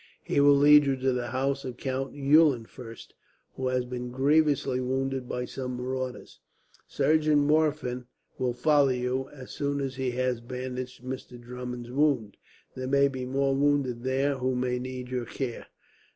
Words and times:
He 0.23 0.39
will 0.39 0.55
lead 0.55 0.87
you 0.87 0.95
to 0.95 1.13
the 1.13 1.27
house 1.27 1.63
of 1.63 1.77
Count 1.77 2.15
Eulenfurst, 2.15 3.13
who 3.53 3.67
has 3.67 3.85
been 3.85 4.09
grievously 4.09 4.79
wounded 4.79 5.29
by 5.29 5.45
some 5.45 5.75
marauders. 5.77 6.39
Surgeon 6.87 7.37
Morfen 7.45 8.07
will 8.39 8.51
follow 8.55 8.89
you, 8.89 9.29
as 9.29 9.51
soon 9.51 9.79
as 9.79 9.97
he 9.97 10.09
has 10.09 10.41
bandaged 10.41 11.03
Mr. 11.03 11.39
Drummond's 11.39 11.91
wounds. 11.91 12.35
There 12.75 12.87
may 12.87 13.09
be 13.09 13.25
more 13.27 13.55
wounded 13.55 14.01
there 14.03 14.39
who 14.39 14.55
may 14.55 14.79
need 14.79 15.09
your 15.09 15.25
care. 15.27 15.67